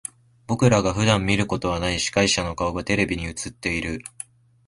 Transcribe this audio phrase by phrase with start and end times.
[0.47, 4.01] 僕らが普段見ることはない司会者の顔がテレビに映っている。